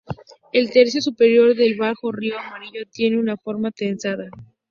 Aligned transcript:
El 0.51 0.71
tercio 0.71 0.99
superior 0.99 1.55
del 1.55 1.77
Bajo 1.77 2.11
río 2.11 2.33
Amarillo 2.39 2.87
tiene 2.91 3.19
una 3.19 3.37
forma 3.37 3.69
trenzada. 3.69 4.31